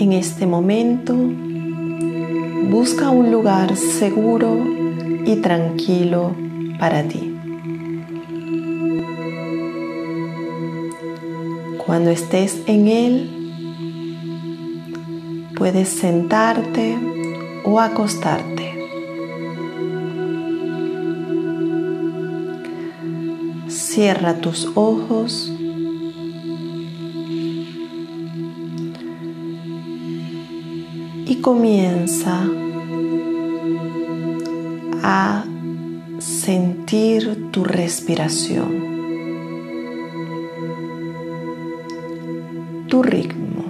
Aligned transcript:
En 0.00 0.14
este 0.14 0.46
momento, 0.46 1.14
busca 2.70 3.10
un 3.10 3.30
lugar 3.30 3.76
seguro 3.76 4.56
y 5.26 5.36
tranquilo 5.42 6.34
para 6.78 7.02
ti. 7.02 7.36
Cuando 11.84 12.08
estés 12.08 12.62
en 12.66 12.88
él, 12.88 13.30
puedes 15.54 15.90
sentarte 15.90 16.96
o 17.64 17.78
acostarte. 17.78 18.72
Cierra 23.68 24.40
tus 24.40 24.66
ojos 24.74 25.52
y 31.30 31.36
comienza 31.36 32.44
a 35.02 35.44
sentir 36.18 37.50
tu 37.50 37.64
respiración. 37.64 38.90
tu 42.90 43.04
ritmo. 43.04 43.64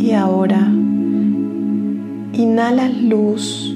Y 0.00 0.10
ahora 0.12 0.68
inhalas 2.32 2.92
luz 3.00 3.72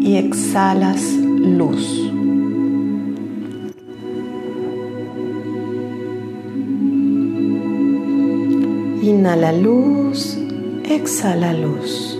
y 0.00 0.16
exhalas 0.16 1.00
luz. 1.12 2.15
Inhala 9.06 9.52
luz, 9.52 10.36
exhala 10.82 11.52
luz. 11.52 12.18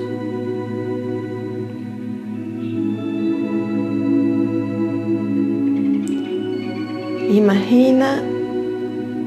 Imagina 7.28 8.22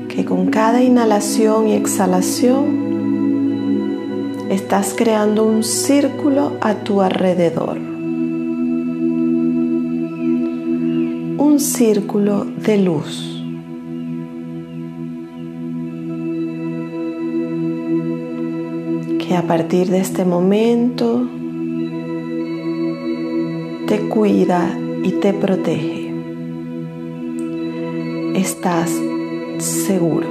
que 0.08 0.24
con 0.24 0.50
cada 0.50 0.82
inhalación 0.82 1.68
y 1.68 1.74
exhalación 1.74 2.64
estás 4.50 4.94
creando 4.96 5.44
un 5.44 5.66
círculo 5.66 6.54
a 6.62 6.76
tu 6.76 7.02
alrededor. 7.02 7.78
Un 11.38 11.60
círculo 11.60 12.46
de 12.46 12.78
luz. 12.78 13.39
Que 19.30 19.36
a 19.36 19.44
partir 19.44 19.90
de 19.90 20.00
este 20.00 20.26
momento 20.26 21.30
te 23.88 24.10
cuida 24.10 24.76
y 25.04 25.12
te 25.22 25.34
protege 25.34 26.10
estás 28.34 28.90
seguro. 29.60 30.28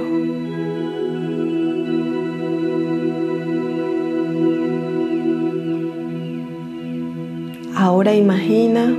Ahora 7.75 8.13
imagina 8.13 8.93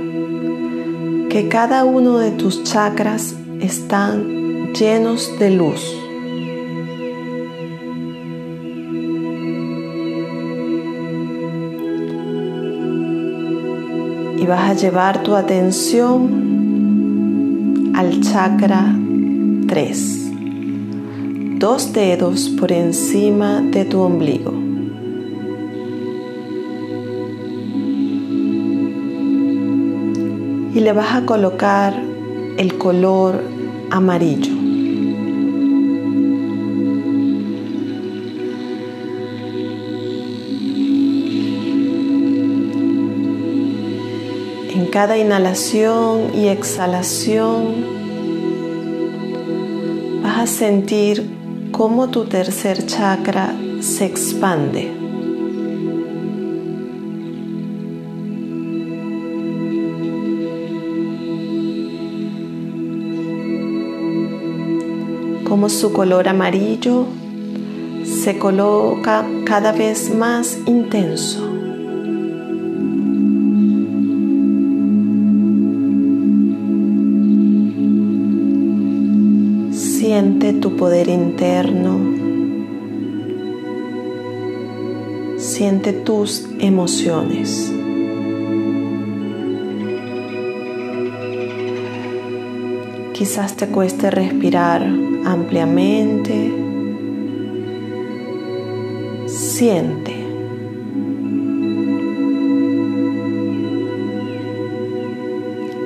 que 1.29 1.47
cada 1.47 1.85
uno 1.85 2.17
de 2.17 2.31
tus 2.31 2.63
chakras 2.63 3.35
están 3.59 4.73
llenos 4.73 5.37
de 5.37 5.51
luz. 5.51 6.00
Vas 14.51 14.69
a 14.69 14.73
llevar 14.73 15.23
tu 15.23 15.33
atención 15.33 16.27
al 17.95 18.19
chakra 18.19 18.93
3. 19.65 20.31
Dos 21.57 21.93
dedos 21.93 22.49
por 22.59 22.73
encima 22.73 23.61
de 23.61 23.85
tu 23.85 24.01
ombligo. 24.01 24.51
Y 30.75 30.81
le 30.81 30.91
vas 30.91 31.15
a 31.15 31.25
colocar 31.25 31.93
el 32.57 32.77
color 32.77 33.41
amarillo. 33.89 34.60
En 44.81 44.87
cada 44.87 45.15
inhalación 45.15 46.33
y 46.33 46.47
exhalación 46.47 47.85
a 50.25 50.47
sentir 50.47 51.69
cómo 51.71 52.09
tu 52.09 52.25
tercer 52.25 52.83
chakra 52.87 53.53
se 53.79 54.05
expande. 54.05 54.91
Como 65.47 65.69
su 65.69 65.93
color 65.93 66.27
amarillo 66.27 67.05
se 68.03 68.39
coloca 68.39 69.27
cada 69.45 69.73
vez 69.73 70.11
más 70.11 70.57
intenso. 70.65 71.50
Tu 80.59 80.75
poder 80.75 81.07
interno. 81.07 81.97
Siente 85.37 85.93
tus 85.93 86.47
emociones. 86.59 87.73
Quizás 93.13 93.55
te 93.55 93.67
cueste 93.67 94.11
respirar 94.11 94.83
ampliamente. 95.25 96.53
Siente. 99.25 100.15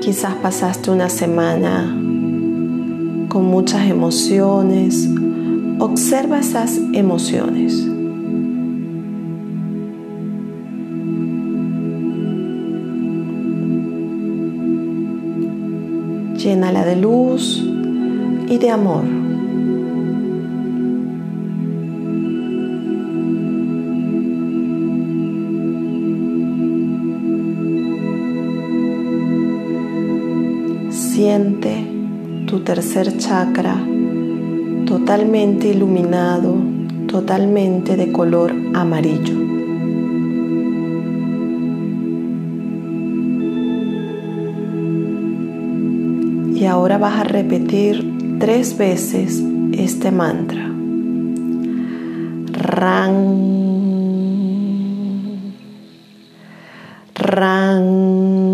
Quizás 0.02 0.34
pasaste 0.36 0.92
una 0.92 1.08
semana 1.08 2.05
con 3.36 3.48
muchas 3.48 3.90
emociones. 3.90 5.10
Observa 5.80 6.40
esas 6.40 6.80
emociones. 6.94 7.86
Llénala 16.38 16.86
de 16.86 16.96
luz 16.96 17.62
y 18.48 18.58
de 18.58 18.70
amor. 18.70 19.25
Tercer 32.66 33.16
chakra 33.18 33.78
totalmente 34.88 35.68
iluminado, 35.68 36.56
totalmente 37.08 37.96
de 37.96 38.12
color 38.12 38.52
amarillo. 38.74 39.36
Y 46.56 46.66
ahora 46.66 46.98
vas 46.98 47.20
a 47.20 47.24
repetir 47.24 48.38
tres 48.40 48.76
veces 48.76 49.44
este 49.74 50.12
mantra. 50.12 50.66
Ran. 52.52 53.14
Ran. 57.14 58.45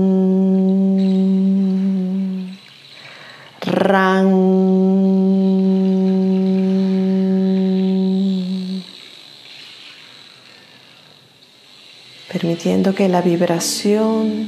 Permitiendo 12.31 12.95
que 12.95 13.09
la 13.09 13.21
vibración 13.21 14.47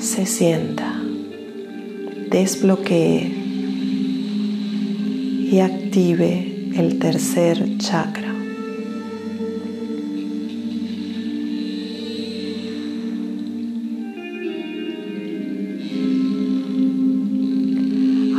se 0.00 0.26
sienta, 0.26 1.00
desbloquee 2.30 3.34
y 5.50 5.60
active 5.60 6.70
el 6.76 6.98
tercer 6.98 7.78
chakra. 7.78 8.27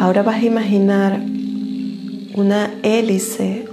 Ahora 0.10 0.24
vas 0.24 0.42
a 0.42 0.46
imaginar 0.46 1.22
una 2.34 2.74
hélice 2.82 3.68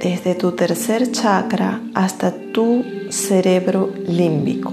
desde 0.00 0.34
tu 0.34 0.52
tercer 0.52 1.12
chakra 1.12 1.82
hasta 1.92 2.32
tu 2.54 2.82
cerebro 3.10 3.92
límbico. 4.08 4.72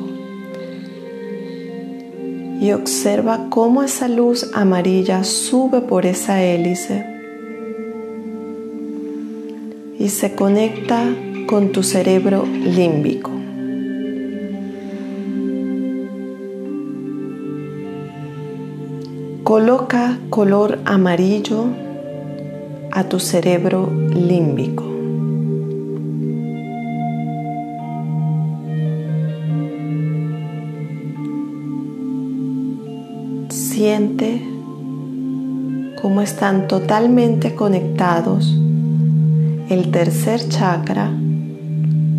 Y 2.62 2.72
observa 2.72 3.48
cómo 3.50 3.84
esa 3.84 4.08
luz 4.08 4.50
amarilla 4.54 5.26
sube 5.26 5.82
por 5.82 6.06
esa 6.06 6.42
hélice 6.42 7.06
y 10.00 10.08
se 10.08 10.34
conecta 10.34 11.14
con 11.46 11.74
tu 11.74 11.84
cerebro 11.84 12.46
límbico. 12.46 13.31
Coloca 19.52 20.18
color 20.30 20.80
amarillo 20.86 21.66
a 22.90 23.04
tu 23.04 23.20
cerebro 23.20 23.92
límbico. 23.92 24.86
Siente 33.50 34.42
cómo 36.02 36.22
están 36.22 36.70
totalmente 36.70 37.54
conectados 37.54 38.58
el 39.68 39.92
tercer 39.92 40.48
chakra 40.48 41.12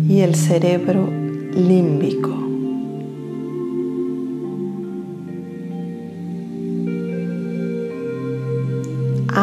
y 0.07 0.19
el 0.19 0.35
cerebro 0.35 1.09
límbico. 1.55 2.32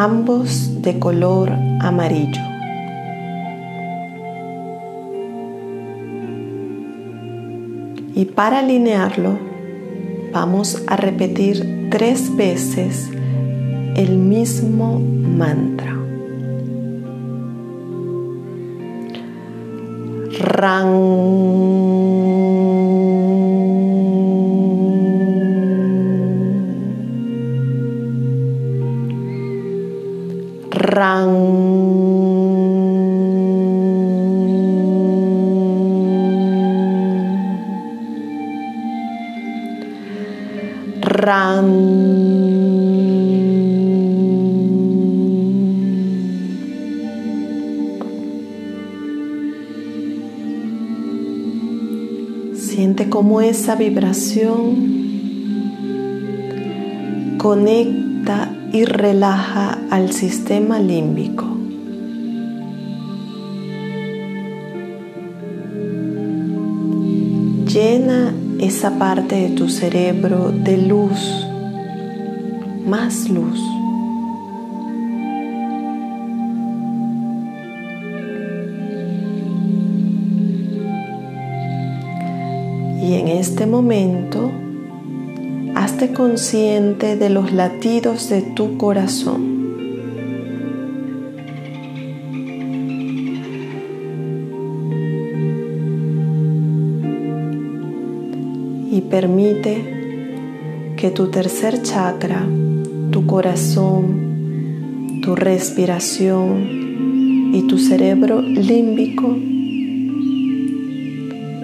Ambos 0.03 0.81
de 0.81 0.97
color 0.97 1.51
amarillo. 1.79 2.41
Y 8.15 8.25
para 8.25 8.59
alinearlo, 8.59 9.37
vamos 10.33 10.83
a 10.87 10.95
repetir 10.95 11.89
tres 11.91 12.35
veces 12.35 13.11
el 13.95 14.17
mismo 14.17 14.99
mantra. 14.99 15.95
Rang. 20.39 21.70
Rang 30.91 31.71
Siente 52.53 53.09
cómo 53.09 53.41
esa 53.41 53.75
vibración 53.75 54.91
conecta 57.37 58.60
y 58.73 58.85
relaja 58.85 59.77
al 59.89 60.13
sistema 60.13 60.79
límbico. 60.79 61.45
Llena 67.67 68.33
esa 68.59 68.97
parte 68.97 69.35
de 69.35 69.49
tu 69.49 69.69
cerebro 69.69 70.51
de 70.51 70.77
luz, 70.77 71.45
más 72.85 73.29
luz. 73.29 73.59
Y 83.01 83.15
en 83.15 83.27
este 83.27 83.65
momento 83.65 84.51
hazte 85.81 86.13
consciente 86.13 87.15
de 87.15 87.31
los 87.31 87.53
latidos 87.53 88.29
de 88.29 88.43
tu 88.43 88.77
corazón. 88.77 89.41
Y 98.91 99.01
permite 99.09 100.93
que 100.97 101.09
tu 101.09 101.31
tercer 101.31 101.81
chakra, 101.81 102.45
tu 103.09 103.25
corazón, 103.25 105.21
tu 105.23 105.35
respiración 105.35 107.55
y 107.55 107.65
tu 107.67 107.79
cerebro 107.79 108.43
límbico 108.43 109.35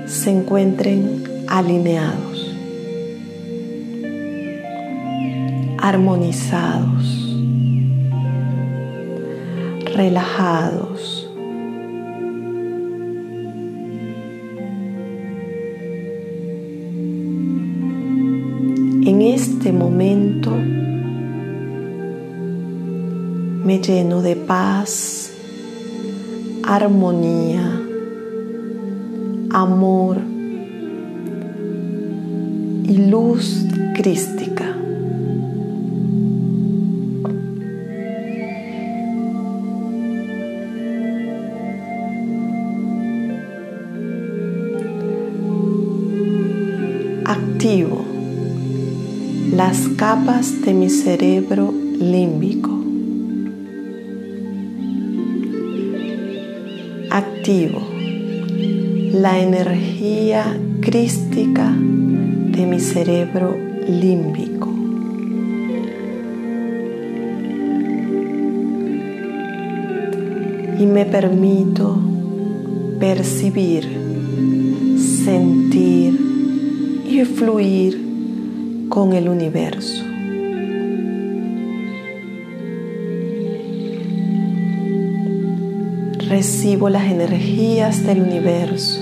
se 0.07 0.31
encuentren 0.31 1.23
alineados. 1.47 2.36
Armonizados, 5.77 7.35
relajados. 9.95 11.29
En 19.05 19.21
este 19.21 19.71
momento 19.71 20.51
me 23.65 23.79
lleno 23.79 24.21
de 24.21 24.35
paz, 24.35 25.31
armonía, 26.63 27.81
amor 29.51 30.17
y 32.83 33.09
luz 33.09 33.65
crística. 33.95 34.46
Las 49.67 49.89
capas 49.97 50.61
de 50.61 50.73
mi 50.73 50.89
cerebro 50.89 51.73
límbico. 51.99 52.71
Activo 57.11 57.81
la 59.11 59.41
energía 59.41 60.57
crística 60.79 61.73
de 61.75 62.65
mi 62.65 62.79
cerebro 62.79 63.57
límbico. 63.89 64.69
Y 70.79 70.85
me 70.85 71.03
permito 71.03 71.99
percibir, 73.01 73.83
sentir, 74.97 76.17
y 77.09 77.25
fluir 77.25 78.06
con 78.89 79.13
el 79.13 79.29
universo. 79.29 80.03
Recibo 86.27 86.89
las 86.89 87.11
energías 87.11 88.05
del 88.05 88.21
universo. 88.21 89.01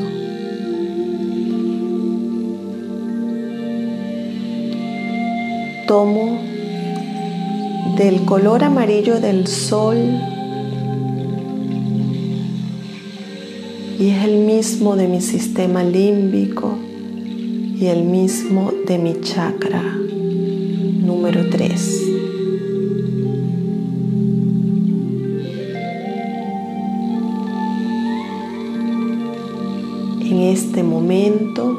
Tomo 5.87 6.39
del 7.97 8.25
color 8.25 8.63
amarillo 8.63 9.19
del 9.19 9.47
sol 9.47 9.97
y 13.99 14.09
es 14.09 14.25
el 14.25 14.39
mismo 14.39 14.95
de 14.95 15.07
mi 15.07 15.21
sistema 15.21 15.83
límbico 15.83 16.84
y 17.77 17.87
el 17.87 18.03
mismo 18.03 18.71
de 18.87 18.97
mi 18.97 19.19
chakra 19.19 19.81
número 19.81 21.49
3. 21.49 22.01
En 30.21 30.39
este 30.39 30.83
momento, 30.83 31.77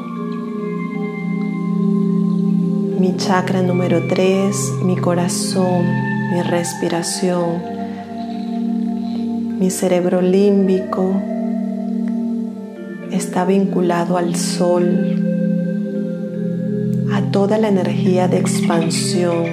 mi 2.99 3.15
chakra 3.17 3.63
número 3.63 4.07
3, 4.07 4.73
mi 4.83 4.97
corazón, 4.97 5.83
mi 6.31 6.43
respiración, 6.43 7.63
mi 9.59 9.71
cerebro 9.71 10.21
límbico 10.21 11.19
está 13.11 13.45
vinculado 13.45 14.17
al 14.17 14.35
sol, 14.35 15.26
toda 17.37 17.59
la 17.59 17.67
energía 17.67 18.27
de 18.27 18.39
expansión, 18.39 19.45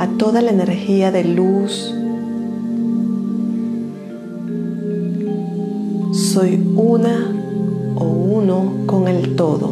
a 0.00 0.08
toda 0.18 0.42
la 0.42 0.50
energía 0.50 1.12
de 1.12 1.22
luz. 1.22 1.94
Soy 6.12 6.60
una 6.74 7.32
o 7.94 8.04
uno 8.04 8.84
con 8.86 9.06
el 9.06 9.36
todo. 9.36 9.70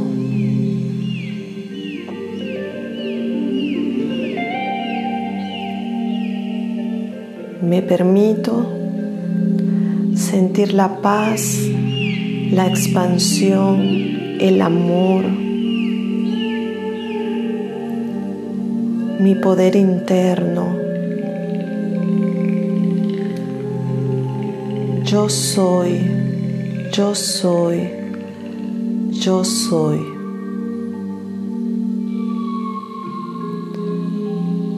Me 7.60 7.82
permito 7.82 8.68
sentir 10.14 10.74
la 10.74 11.00
paz, 11.02 11.58
la 12.52 12.68
expansión, 12.68 13.80
el 14.38 14.62
amor, 14.62 15.24
mi 19.20 19.34
poder 19.34 19.76
interno. 19.76 20.76
Yo 25.04 25.28
soy, 25.28 26.00
yo 26.92 27.14
soy, 27.14 27.88
yo 29.10 29.44
soy. 29.44 30.00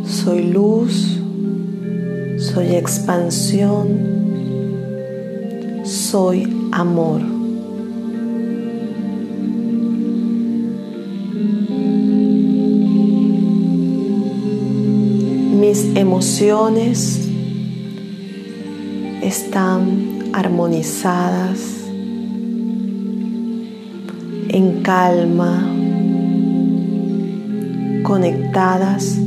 Soy 0.05 0.53
luz 0.53 1.23
soy 2.43 2.75
expansión, 2.75 3.89
soy 5.85 6.69
amor. 6.73 7.32
Emociones 15.95 17.29
están 19.21 20.31
armonizadas, 20.33 21.59
en 24.49 24.83
calma, 24.83 25.69
conectadas 28.05 29.19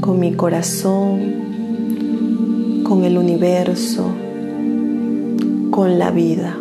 con 0.00 0.18
mi 0.18 0.32
corazón, 0.32 1.34
con 2.82 3.04
el 3.04 3.18
universo, 3.18 4.10
con 5.70 5.98
la 5.98 6.10
vida. 6.10 6.56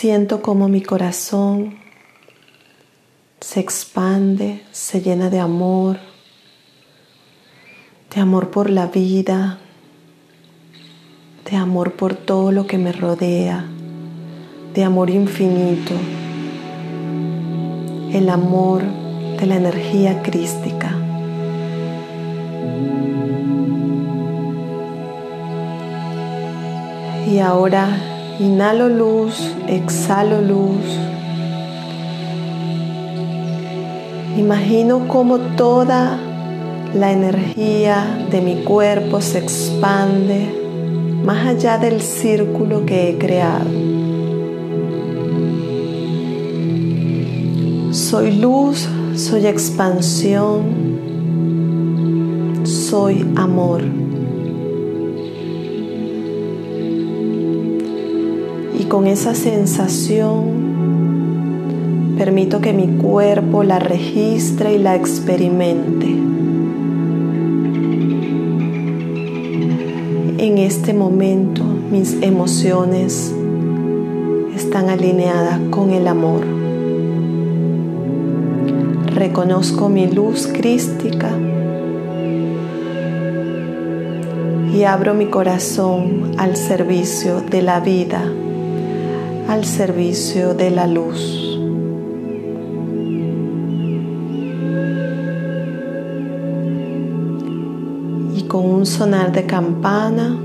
Siento 0.00 0.40
como 0.40 0.66
mi 0.66 0.80
corazón 0.80 1.74
se 3.38 3.60
expande, 3.60 4.62
se 4.72 5.02
llena 5.02 5.28
de 5.28 5.40
amor, 5.40 5.98
de 8.14 8.22
amor 8.22 8.48
por 8.48 8.70
la 8.70 8.86
vida, 8.86 9.58
de 11.50 11.54
amor 11.54 11.96
por 11.96 12.14
todo 12.14 12.50
lo 12.50 12.66
que 12.66 12.78
me 12.78 12.92
rodea, 12.92 13.66
de 14.72 14.84
amor 14.84 15.10
infinito, 15.10 15.92
el 18.14 18.30
amor 18.30 18.80
de 19.38 19.44
la 19.44 19.56
energía 19.56 20.22
crística. 20.22 20.96
Y 27.30 27.38
ahora 27.40 28.09
inhalo 28.40 28.88
luz, 28.88 29.54
exhalo 29.68 30.40
luz. 30.40 30.86
Imagino 34.38 35.06
como 35.08 35.38
toda 35.56 36.18
la 36.94 37.12
energía 37.12 38.26
de 38.30 38.40
mi 38.40 38.64
cuerpo 38.64 39.20
se 39.20 39.38
expande 39.40 40.48
más 41.22 41.46
allá 41.48 41.76
del 41.76 42.00
círculo 42.00 42.86
que 42.86 43.10
he 43.10 43.18
creado. 43.18 43.70
Soy 47.92 48.38
luz, 48.38 48.88
soy 49.16 49.46
expansión, 49.46 50.62
soy 52.64 53.30
amor. 53.36 53.82
Con 58.90 59.06
esa 59.06 59.34
sensación 59.36 60.60
permito 62.18 62.60
que 62.60 62.72
mi 62.72 62.88
cuerpo 62.98 63.62
la 63.62 63.78
registre 63.78 64.74
y 64.74 64.78
la 64.78 64.96
experimente. 64.96 66.08
En 70.38 70.58
este 70.58 70.92
momento 70.92 71.62
mis 71.62 72.20
emociones 72.20 73.32
están 74.56 74.90
alineadas 74.90 75.60
con 75.70 75.90
el 75.90 76.08
amor. 76.08 76.40
Reconozco 79.14 79.88
mi 79.88 80.08
luz 80.10 80.48
crística 80.52 81.30
y 84.74 84.82
abro 84.82 85.14
mi 85.14 85.26
corazón 85.26 86.32
al 86.38 86.56
servicio 86.56 87.40
de 87.40 87.62
la 87.62 87.78
vida, 87.78 88.24
al 89.50 89.64
servicio 89.64 90.54
de 90.54 90.70
la 90.70 90.86
luz. 90.86 91.58
con 98.46 98.64
un 98.64 98.84
sonar 98.84 99.30
de 99.30 99.46
campana, 99.46 100.36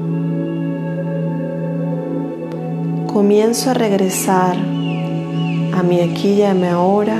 comienzo 3.08 3.72
a 3.72 3.74
regresar 3.74 4.56
a 4.58 5.82
mi 5.82 6.02
aquí 6.02 6.34
y 6.34 6.44
a 6.44 6.54
mi 6.54 6.68
ahora 6.68 7.20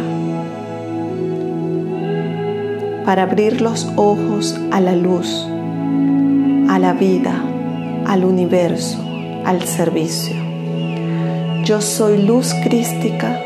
para 3.04 3.24
abrir 3.24 3.62
los 3.62 3.88
ojos 3.96 4.60
a 4.72 4.80
la 4.80 4.96
luz, 4.96 5.48
a 6.70 6.78
la 6.78 6.94
vida, 6.94 7.44
al 8.06 8.26
universo, 8.26 9.04
al 9.44 9.64
servicio. 9.64 10.45
Yo 11.66 11.82
soy 11.82 12.22
luz 12.22 12.54
crística 12.64 13.42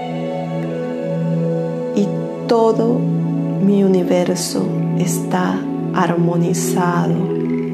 y 1.95 2.05
todo 2.49 2.99
mi 2.99 3.81
universo 3.85 4.67
está 4.97 5.57
armonizado 5.93 7.15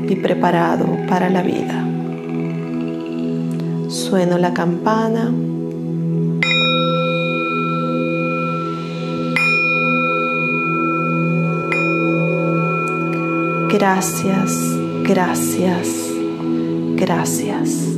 y 0.07 0.15
preparado 0.17 0.85
para 1.09 1.31
la 1.31 1.41
vida. 1.41 1.83
Sueno 3.89 4.37
la 4.37 4.53
campana. 4.53 5.33
Gracias, 13.71 14.51
gracias, 15.07 15.87
gracias. 16.97 17.95